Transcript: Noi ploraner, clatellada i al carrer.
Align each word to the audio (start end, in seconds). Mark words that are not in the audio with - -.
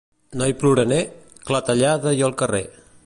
Noi 0.41 0.53
ploraner, 0.61 1.01
clatellada 1.51 2.15
i 2.21 2.25
al 2.29 2.35
carrer. 2.43 2.65